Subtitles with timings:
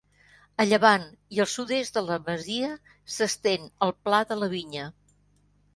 [0.63, 1.05] A llevant
[1.37, 2.73] i al sud-est de la masia
[3.17, 4.93] s'estén el Pla de la Vinya.